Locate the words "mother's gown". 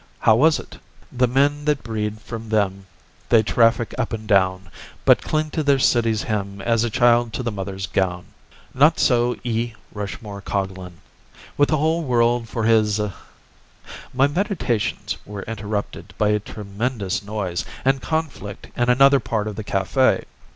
7.51-8.25